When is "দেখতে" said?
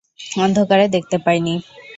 0.95-1.17